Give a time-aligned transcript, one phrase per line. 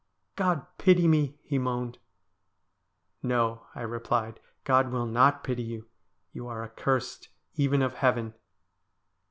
[0.35, 1.99] 'God pity me!' he moaned.'
[3.21, 5.85] No,' I replied,' God will not pity yon.
[6.33, 8.33] You are accursed even of Heaven.'